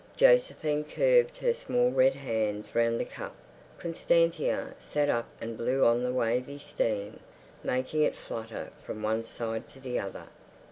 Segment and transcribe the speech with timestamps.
[0.17, 3.35] Josephine curved her small red hands round the cup;
[3.77, 7.19] Constantia sat up and blew on the wavy steam,
[7.63, 10.25] making it flutter from one side to the other.